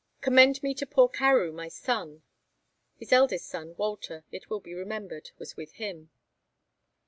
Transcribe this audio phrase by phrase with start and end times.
[0.19, 2.23] Commend me to poor Carew my son.'
[2.97, 6.09] His eldest son, Walter, it will be remembered, was with him.